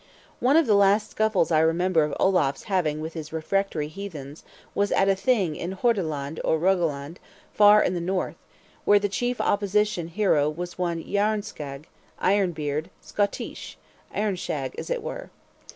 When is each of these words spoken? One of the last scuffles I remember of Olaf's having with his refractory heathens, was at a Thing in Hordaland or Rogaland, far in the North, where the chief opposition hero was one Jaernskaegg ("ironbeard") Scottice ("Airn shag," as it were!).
One 0.39 0.57
of 0.57 0.65
the 0.65 0.73
last 0.73 1.11
scuffles 1.11 1.51
I 1.51 1.59
remember 1.59 2.03
of 2.03 2.15
Olaf's 2.19 2.63
having 2.63 3.01
with 3.01 3.13
his 3.13 3.31
refractory 3.31 3.87
heathens, 3.87 4.43
was 4.73 4.91
at 4.91 5.07
a 5.07 5.13
Thing 5.15 5.55
in 5.55 5.73
Hordaland 5.73 6.39
or 6.43 6.57
Rogaland, 6.57 7.17
far 7.53 7.83
in 7.83 7.93
the 7.93 8.01
North, 8.01 8.37
where 8.83 8.97
the 8.97 9.07
chief 9.07 9.39
opposition 9.39 10.07
hero 10.07 10.49
was 10.49 10.75
one 10.75 11.03
Jaernskaegg 11.03 11.85
("ironbeard") 12.17 12.89
Scottice 12.99 13.75
("Airn 14.11 14.37
shag," 14.37 14.73
as 14.79 14.89
it 14.89 15.03
were!). 15.03 15.29